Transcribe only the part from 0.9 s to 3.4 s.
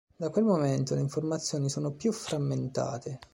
le informazioni sono più frammentate.